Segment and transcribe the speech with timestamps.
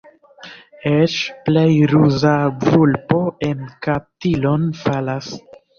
[0.91, 1.17] Eĉ
[1.49, 2.33] plej ruza
[2.65, 5.35] vulpo en kaptilon falas.